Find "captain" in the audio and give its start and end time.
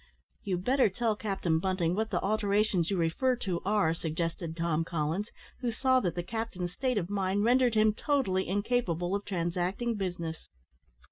1.15-1.59